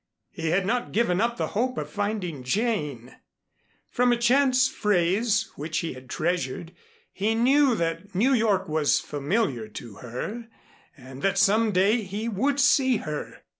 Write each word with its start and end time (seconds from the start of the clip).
He 0.31 0.47
had 0.49 0.65
not 0.65 0.93
given 0.93 1.21
up 1.21 1.37
the 1.37 1.49
hope 1.49 1.77
of 1.77 1.87
finding 1.87 2.41
Jane. 2.41 3.17
From 3.87 4.11
a 4.11 4.17
chance 4.17 4.67
phrase, 4.67 5.51
which 5.57 5.77
he 5.77 5.93
had 5.93 6.09
treasured, 6.09 6.73
he 7.13 7.35
knew 7.35 7.75
that 7.75 8.15
New 8.15 8.33
York 8.33 8.67
was 8.67 8.99
familiar 8.99 9.67
to 9.67 9.97
her 9.97 10.47
and 10.97 11.21
that 11.21 11.37
some 11.37 11.71
day 11.71 12.01
he 12.01 12.27
would 12.27 12.59
see 12.59 12.97
her. 12.97 13.43